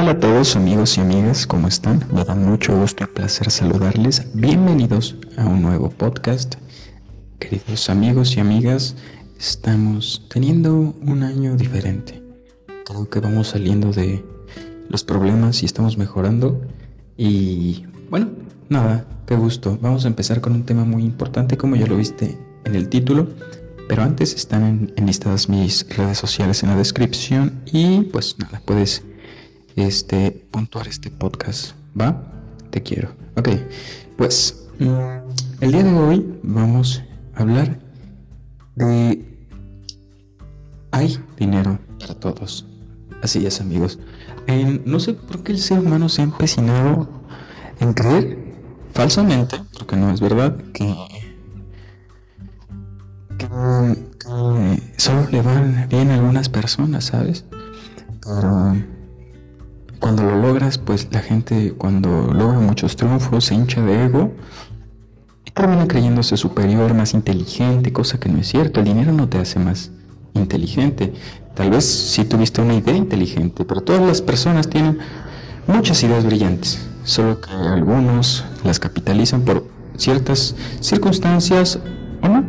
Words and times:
tal 0.00 0.08
a 0.08 0.18
todos 0.18 0.56
amigos 0.56 0.96
y 0.96 1.02
amigas? 1.02 1.46
¿Cómo 1.46 1.68
están? 1.68 2.02
Me 2.10 2.24
da 2.24 2.34
mucho 2.34 2.74
gusto 2.74 3.04
y 3.04 3.06
placer 3.06 3.50
saludarles. 3.50 4.26
Bienvenidos 4.32 5.14
a 5.36 5.44
un 5.44 5.60
nuevo 5.60 5.90
podcast. 5.90 6.54
Queridos 7.38 7.90
amigos 7.90 8.34
y 8.34 8.40
amigas, 8.40 8.96
estamos 9.38 10.26
teniendo 10.32 10.94
un 11.02 11.22
año 11.22 11.54
diferente. 11.54 12.22
Creo 12.86 13.10
que 13.10 13.20
vamos 13.20 13.48
saliendo 13.48 13.92
de 13.92 14.24
los 14.88 15.04
problemas 15.04 15.62
y 15.62 15.66
estamos 15.66 15.98
mejorando. 15.98 16.62
Y 17.18 17.84
bueno, 18.08 18.30
nada, 18.70 19.04
qué 19.26 19.36
gusto. 19.36 19.78
Vamos 19.82 20.06
a 20.06 20.08
empezar 20.08 20.40
con 20.40 20.54
un 20.54 20.64
tema 20.64 20.86
muy 20.86 21.04
importante 21.04 21.58
como 21.58 21.76
ya 21.76 21.86
lo 21.86 21.98
viste 21.98 22.38
en 22.64 22.74
el 22.74 22.88
título. 22.88 23.28
Pero 23.86 24.02
antes 24.02 24.34
están 24.34 24.94
enlistadas 24.96 25.50
mis 25.50 25.86
redes 25.94 26.16
sociales 26.16 26.62
en 26.62 26.70
la 26.70 26.76
descripción 26.76 27.60
y 27.66 28.02
pues 28.04 28.36
nada, 28.38 28.62
puedes 28.64 29.02
este, 29.76 30.30
puntuar 30.50 30.88
este 30.88 31.10
podcast. 31.10 31.72
¿Va? 31.98 32.22
Te 32.70 32.82
quiero. 32.82 33.10
Ok, 33.36 33.48
pues 34.16 34.68
mm, 34.78 35.62
el 35.62 35.72
día 35.72 35.82
de 35.82 35.94
hoy 35.94 36.38
vamos 36.42 37.02
a 37.34 37.42
hablar 37.42 37.80
de... 38.76 39.26
Hay 40.92 41.18
dinero 41.36 41.78
para 41.98 42.14
todos. 42.14 42.66
Así 43.22 43.46
es, 43.46 43.60
amigos. 43.60 43.98
no 44.84 45.00
sé 45.00 45.14
por 45.14 45.42
qué 45.42 45.52
el 45.52 45.58
ser 45.58 45.78
humano 45.80 46.08
se 46.08 46.22
ha 46.22 46.24
empecinado 46.24 47.08
en 47.80 47.92
creer 47.92 48.38
falsamente, 48.92 49.60
porque 49.72 49.96
no 49.96 50.10
es 50.10 50.20
verdad, 50.20 50.56
que, 50.72 50.94
que, 53.38 53.48
solo 54.96 55.28
le 55.30 55.42
van 55.42 55.86
bien 55.88 56.10
a 56.10 56.14
algunas 56.14 56.48
personas, 56.48 57.04
¿sabes? 57.04 57.44
Pero 58.22 58.74
logras, 60.50 60.78
pues 60.78 61.06
la 61.12 61.20
gente 61.20 61.74
cuando 61.78 62.32
logra 62.32 62.58
muchos 62.58 62.96
triunfos 62.96 63.44
se 63.44 63.54
hincha 63.54 63.80
de 63.82 64.06
ego 64.06 64.32
y 65.44 65.50
termina 65.52 65.86
creyéndose 65.86 66.36
superior, 66.36 66.92
más 66.92 67.14
inteligente, 67.14 67.92
cosa 67.92 68.18
que 68.18 68.28
no 68.28 68.38
es 68.38 68.48
cierto. 68.48 68.80
El 68.80 68.86
dinero 68.86 69.12
no 69.12 69.28
te 69.28 69.38
hace 69.38 69.60
más 69.60 69.92
inteligente. 70.34 71.12
Tal 71.54 71.70
vez 71.70 71.84
sí 71.84 72.24
tuviste 72.24 72.60
una 72.62 72.74
idea 72.74 72.96
inteligente, 72.96 73.64
pero 73.64 73.80
todas 73.80 74.02
las 74.02 74.22
personas 74.22 74.68
tienen 74.68 74.98
muchas 75.68 76.02
ideas 76.02 76.24
brillantes, 76.24 76.80
solo 77.04 77.40
que 77.40 77.52
algunos 77.52 78.44
las 78.64 78.80
capitalizan 78.80 79.42
por 79.42 79.68
ciertas 79.96 80.56
circunstancias 80.80 81.78
o 82.22 82.28
no. 82.28 82.44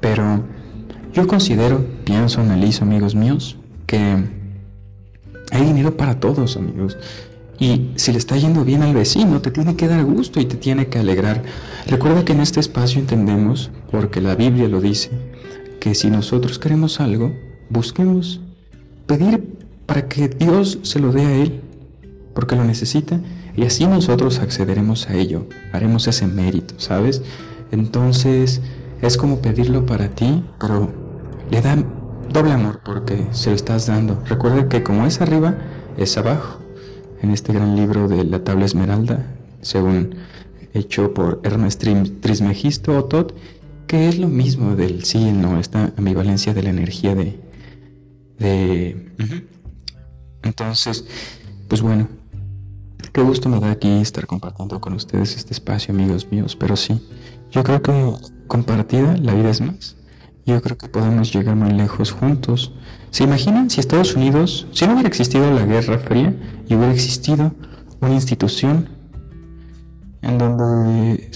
Pero 0.00 0.44
yo 1.14 1.26
considero, 1.26 1.82
pienso, 2.04 2.42
analizo, 2.42 2.84
amigos 2.84 3.14
míos, 3.14 3.56
que 3.86 4.41
hay 5.52 5.66
dinero 5.66 5.96
para 5.96 6.18
todos, 6.18 6.56
amigos. 6.56 6.96
Y 7.58 7.90
si 7.94 8.10
le 8.10 8.18
está 8.18 8.36
yendo 8.36 8.64
bien 8.64 8.82
al 8.82 8.94
vecino, 8.94 9.40
te 9.40 9.50
tiene 9.50 9.76
que 9.76 9.86
dar 9.86 10.04
gusto 10.04 10.40
y 10.40 10.46
te 10.46 10.56
tiene 10.56 10.86
que 10.88 10.98
alegrar. 10.98 11.42
Recuerda 11.86 12.24
que 12.24 12.32
en 12.32 12.40
este 12.40 12.58
espacio 12.58 12.98
entendemos, 12.98 13.70
porque 13.90 14.20
la 14.20 14.34
Biblia 14.34 14.66
lo 14.66 14.80
dice, 14.80 15.10
que 15.78 15.94
si 15.94 16.10
nosotros 16.10 16.58
queremos 16.58 17.00
algo, 17.00 17.32
busquemos 17.68 18.40
pedir 19.06 19.44
para 19.86 20.08
que 20.08 20.28
Dios 20.28 20.78
se 20.82 20.98
lo 20.98 21.12
dé 21.12 21.26
a 21.26 21.34
Él, 21.36 21.60
porque 22.34 22.56
lo 22.56 22.64
necesita, 22.64 23.20
y 23.54 23.64
así 23.64 23.86
nosotros 23.86 24.38
accederemos 24.38 25.08
a 25.10 25.14
ello, 25.14 25.46
haremos 25.72 26.08
ese 26.08 26.26
mérito, 26.26 26.74
¿sabes? 26.78 27.22
Entonces 27.70 28.62
es 29.02 29.16
como 29.16 29.40
pedirlo 29.40 29.84
para 29.84 30.08
ti, 30.08 30.42
pero 30.58 30.90
le 31.50 31.60
da 31.60 31.76
doble 32.30 32.52
amor 32.52 32.80
porque 32.84 33.26
se 33.32 33.50
lo 33.50 33.56
estás 33.56 33.86
dando. 33.86 34.22
Recuerda 34.26 34.68
que 34.68 34.82
como 34.82 35.06
es 35.06 35.20
arriba, 35.20 35.54
es 35.96 36.16
abajo. 36.16 36.60
En 37.22 37.30
este 37.30 37.52
gran 37.52 37.76
libro 37.76 38.08
de 38.08 38.24
la 38.24 38.42
tabla 38.42 38.64
esmeralda, 38.64 39.24
según 39.60 40.16
hecho 40.74 41.14
por 41.14 41.40
Ernest 41.44 41.84
Trismegisto 42.20 42.98
o 42.98 43.04
Todd, 43.04 43.32
que 43.86 44.08
es 44.08 44.18
lo 44.18 44.28
mismo 44.28 44.74
del 44.74 45.04
sí 45.04 45.18
y 45.18 45.32
no, 45.32 45.58
esta 45.58 45.92
ambivalencia 45.96 46.54
de 46.54 46.62
la 46.62 46.70
energía 46.70 47.14
de... 47.14 47.38
de 48.38 49.12
Entonces, 50.42 51.04
pues 51.68 51.82
bueno, 51.82 52.08
qué 53.12 53.22
gusto 53.22 53.48
me 53.48 53.60
da 53.60 53.70
aquí 53.70 53.88
estar 54.00 54.26
compartiendo 54.26 54.80
con 54.80 54.94
ustedes 54.94 55.36
este 55.36 55.52
espacio, 55.52 55.94
amigos 55.94 56.26
míos, 56.30 56.56
pero 56.56 56.76
sí, 56.76 57.00
yo 57.50 57.62
creo 57.62 57.82
que 57.82 58.14
compartida 58.46 59.16
la 59.18 59.34
vida 59.34 59.50
es 59.50 59.60
más. 59.60 59.96
Yo 60.44 60.60
creo 60.60 60.76
que 60.76 60.88
podemos 60.88 61.32
llegar 61.32 61.54
muy 61.54 61.72
lejos 61.72 62.10
juntos. 62.10 62.72
¿Se 63.10 63.24
imaginan 63.24 63.70
si 63.70 63.80
Estados 63.80 64.16
Unidos, 64.16 64.66
si 64.72 64.86
no 64.86 64.94
hubiera 64.94 65.08
existido 65.08 65.50
la 65.52 65.64
Guerra 65.64 65.98
Fría 65.98 66.34
y 66.68 66.74
hubiera 66.74 66.92
existido 66.92 67.52
una 68.00 68.14
institución 68.14 68.88
en 70.22 70.38
donde 70.38 71.30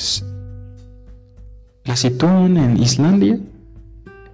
la 1.85 1.97
sitúan 1.97 2.57
en 2.57 2.77
Islandia, 2.79 3.39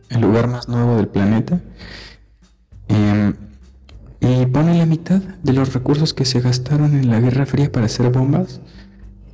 el 0.09 0.21
lugar 0.21 0.49
más 0.49 0.69
nuevo 0.69 0.97
del 0.97 1.09
planeta, 1.09 1.61
em, 2.89 3.35
y 4.21 4.47
ponen 4.47 4.79
la 4.79 4.87
mitad 4.87 5.21
de 5.43 5.53
los 5.53 5.75
recursos 5.75 6.15
que 6.15 6.25
se 6.25 6.41
gastaron 6.41 6.95
en 6.95 7.11
la 7.11 7.21
Guerra 7.21 7.45
Fría 7.45 7.71
para 7.71 7.87
hacer 7.87 8.11
bombas 8.11 8.61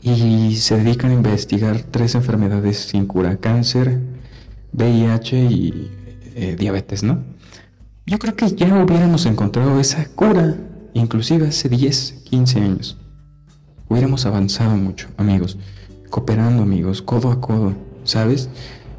y 0.02 0.56
se 0.56 0.76
dedican 0.78 1.10
a 1.10 1.14
investigar 1.14 1.82
tres 1.82 2.14
enfermedades 2.14 2.78
sin 2.78 3.06
cura, 3.06 3.36
cáncer, 3.36 4.00
VIH 4.72 5.36
y 5.36 5.90
eh, 6.34 6.56
diabetes, 6.58 7.02
¿no? 7.02 7.22
Yo 8.06 8.18
creo 8.18 8.34
que 8.36 8.50
ya 8.54 8.82
hubiéramos 8.82 9.26
encontrado 9.26 9.78
esa 9.80 10.06
cura, 10.06 10.56
inclusive 10.94 11.48
hace 11.48 11.68
10, 11.68 12.22
15 12.24 12.60
años. 12.60 12.96
Hubiéramos 13.88 14.24
avanzado 14.26 14.76
mucho, 14.76 15.08
amigos, 15.16 15.58
cooperando, 16.10 16.62
amigos, 16.62 17.02
codo 17.02 17.30
a 17.30 17.40
codo, 17.40 17.74
¿sabes? 18.04 18.48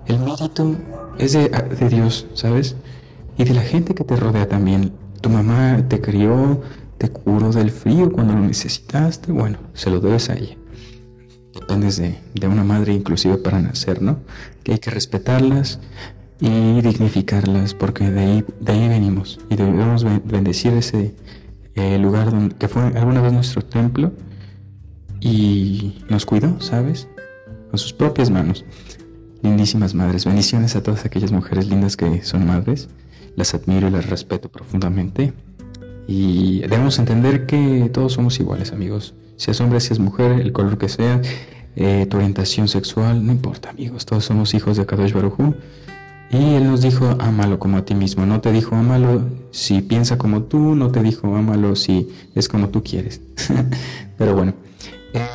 El 0.05 0.19
mérito 0.19 0.75
es 1.17 1.33
de, 1.33 1.49
de 1.49 1.89
Dios, 1.89 2.27
¿sabes? 2.33 2.75
Y 3.37 3.43
de 3.45 3.53
la 3.53 3.61
gente 3.61 3.95
que 3.95 4.03
te 4.03 4.15
rodea 4.15 4.47
también. 4.47 4.91
Tu 5.21 5.29
mamá 5.29 5.83
te 5.87 6.01
crió, 6.01 6.61
te 6.97 7.09
curó 7.09 7.51
del 7.51 7.71
frío 7.71 8.11
cuando 8.11 8.33
lo 8.33 8.41
necesitaste, 8.41 9.31
bueno, 9.31 9.57
se 9.73 9.89
lo 9.89 9.99
debes 9.99 10.29
a 10.29 10.35
ella 10.35 10.59
dependes 11.69 11.97
de, 11.97 12.47
una 12.47 12.63
madre 12.63 12.93
inclusive 12.93 13.37
para 13.37 13.61
nacer, 13.61 14.01
¿no? 14.01 14.19
Que 14.63 14.73
hay 14.73 14.79
que 14.79 14.89
respetarlas 14.89 15.79
y 16.39 16.81
dignificarlas 16.81 17.75
porque 17.75 18.09
de 18.09 18.19
ahí, 18.19 18.45
de 18.59 18.71
ahí 18.71 18.87
venimos 18.87 19.39
y 19.49 19.55
debemos 19.55 20.03
bendecir 20.23 20.73
ese 20.73 21.13
eh, 21.75 21.99
lugar 21.99 22.31
donde, 22.31 22.55
que 22.55 22.67
fue 22.67 22.81
alguna 22.81 23.21
vez 23.21 23.33
nuestro 23.33 23.61
templo 23.61 24.13
y 25.19 26.03
nos 26.09 26.25
cuidó, 26.25 26.59
¿sabes? 26.59 27.07
Con 27.69 27.77
sus 27.77 27.93
propias 27.93 28.31
manos. 28.31 28.65
Lindísimas 29.43 29.93
madres, 29.93 30.25
bendiciones 30.25 30.75
a 30.75 30.81
todas 30.81 31.05
aquellas 31.05 31.31
mujeres 31.31 31.69
lindas 31.69 31.95
que 31.95 32.23
son 32.23 32.47
madres, 32.47 32.89
las 33.35 33.53
admiro 33.53 33.89
y 33.89 33.91
las 33.91 34.09
respeto 34.09 34.49
profundamente. 34.49 35.33
Y 36.07 36.61
debemos 36.61 36.97
entender 36.97 37.45
que 37.45 37.89
todos 37.93 38.13
somos 38.13 38.39
iguales, 38.39 38.73
amigos. 38.73 39.13
Si 39.39 39.51
es 39.51 39.61
hombre, 39.61 39.79
si 39.79 39.93
es 39.93 39.99
mujer, 39.99 40.33
el 40.33 40.51
color 40.51 40.77
que 40.77 40.89
sea, 40.89 41.21
eh, 41.75 42.05
tu 42.09 42.17
orientación 42.17 42.67
sexual, 42.67 43.25
no 43.25 43.31
importa, 43.31 43.69
amigos, 43.69 44.05
todos 44.05 44.25
somos 44.25 44.53
hijos 44.53 44.77
de 44.77 44.85
Kadosh 44.85 45.13
Baruj 45.13 45.37
Y 46.31 46.55
él 46.55 46.65
nos 46.65 46.81
dijo, 46.81 47.15
ámalo 47.19 47.59
como 47.59 47.77
a 47.77 47.85
ti 47.85 47.95
mismo. 47.95 48.25
No 48.25 48.41
te 48.41 48.51
dijo, 48.51 48.75
ámalo 48.75 49.23
si 49.51 49.81
piensa 49.81 50.17
como 50.17 50.43
tú, 50.43 50.75
no 50.75 50.91
te 50.91 51.01
dijo, 51.01 51.35
ámalo 51.35 51.75
si 51.75 52.09
es 52.35 52.47
como 52.47 52.69
tú 52.69 52.83
quieres. 52.83 53.21
Pero 54.17 54.35
bueno, 54.35 54.53
eh, 55.13 55.25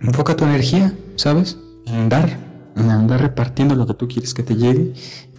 enfoca 0.00 0.36
tu 0.36 0.44
energía, 0.44 0.92
¿sabes? 1.16 1.58
En 1.86 2.08
dar, 2.08 2.36
en 2.76 2.90
andar 2.90 3.20
repartiendo 3.20 3.74
lo 3.74 3.86
que 3.86 3.94
tú 3.94 4.08
quieres 4.08 4.34
que 4.34 4.42
te 4.42 4.56
llegue. 4.56 4.92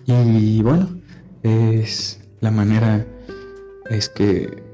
Y 0.06 0.62
bueno, 0.62 0.88
es 1.44 2.22
la 2.40 2.52
manera, 2.52 3.06
es 3.90 4.08
que 4.10 4.67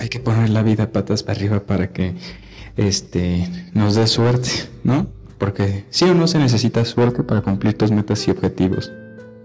hay 0.00 0.08
que 0.08 0.18
poner 0.18 0.48
la 0.48 0.62
vida 0.62 0.90
patas 0.92 1.22
para 1.22 1.38
arriba 1.38 1.60
para 1.60 1.92
que 1.92 2.14
este, 2.76 3.46
nos 3.74 3.94
dé 3.94 4.06
suerte, 4.06 4.48
¿no? 4.82 5.06
Porque 5.36 5.84
sí 5.90 6.06
o 6.06 6.14
no 6.14 6.26
se 6.26 6.38
necesita 6.38 6.84
suerte 6.86 7.22
para 7.22 7.42
cumplir 7.42 7.74
tus 7.74 7.90
metas 7.90 8.26
y 8.26 8.30
objetivos. 8.30 8.90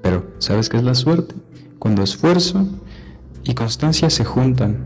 Pero, 0.02 0.25
¿sabes 0.40 0.69
qué 0.69 0.78
es 0.78 0.84
la 0.84 0.96
suerte? 0.96 1.36
Cuando 1.78 2.04
esfuerzo 2.04 2.66
y 3.44 3.54
constancia 3.54 4.10
se 4.10 4.24
juntan. 4.24 4.78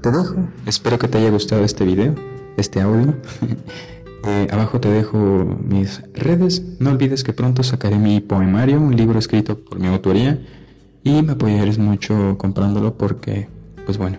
Te 0.00 0.12
dejo. 0.12 0.36
Espero 0.64 0.96
que 0.96 1.08
te 1.08 1.18
haya 1.18 1.30
gustado 1.30 1.64
este 1.64 1.84
video, 1.84 2.14
este 2.56 2.80
audio. 2.80 3.14
Eh, 4.26 4.48
abajo 4.50 4.80
te 4.80 4.90
dejo 4.90 5.16
mis 5.64 6.02
redes. 6.12 6.62
No 6.80 6.90
olvides 6.90 7.22
que 7.22 7.32
pronto 7.32 7.62
sacaré 7.62 7.98
mi 7.98 8.20
poemario, 8.20 8.78
un 8.78 8.96
libro 8.96 9.16
escrito 9.16 9.56
por 9.56 9.78
mi 9.78 9.86
autoría. 9.86 10.44
Y 11.04 11.22
me 11.22 11.32
apoyarás 11.32 11.78
mucho 11.78 12.36
comprándolo 12.36 12.98
porque, 12.98 13.48
pues 13.86 13.96
bueno, 13.96 14.18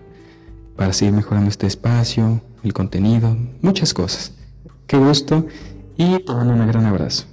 para 0.80 0.94
seguir 0.94 1.14
mejorando 1.14 1.50
este 1.50 1.68
espacio, 1.68 2.40
el 2.64 2.72
contenido, 2.72 3.36
muchas 3.62 3.94
cosas. 3.94 4.32
Qué 4.88 4.98
gusto 4.98 5.46
y 5.98 6.20
te 6.20 6.34
mando 6.34 6.54
un 6.54 6.66
gran 6.66 6.86
abrazo. 6.86 7.26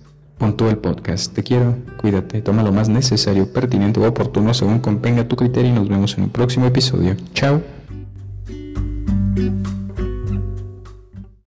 Todo 0.56 0.68
el 0.68 0.78
podcast. 0.78 1.32
Te 1.32 1.44
quiero, 1.44 1.76
cuídate, 1.96 2.42
toma 2.42 2.64
lo 2.64 2.72
más 2.72 2.88
necesario, 2.88 3.52
pertinente 3.52 4.00
o 4.00 4.08
oportuno 4.08 4.52
según 4.52 4.80
convenga 4.80 5.28
tu 5.28 5.36
criterio 5.36 5.70
y 5.70 5.74
nos 5.74 5.88
vemos 5.88 6.18
en 6.18 6.24
un 6.24 6.30
próximo 6.30 6.66
episodio. 6.66 7.16
Chao. 7.34 7.75